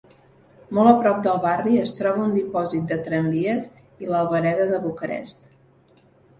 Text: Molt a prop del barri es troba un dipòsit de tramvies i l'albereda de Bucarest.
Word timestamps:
Molt 0.77 0.91
a 0.91 0.93
prop 1.03 1.19
del 1.27 1.37
barri 1.43 1.77
es 1.81 1.91
troba 1.99 2.25
un 2.29 2.33
dipòsit 2.39 2.89
de 2.95 2.99
tramvies 3.11 3.69
i 4.07 4.11
l'albereda 4.15 4.69
de 4.75 4.83
Bucarest. 4.89 5.49